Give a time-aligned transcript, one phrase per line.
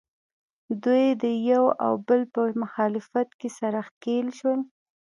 [0.83, 4.59] دوی د یو او بل په مخالفت کې سره ښکلیل شول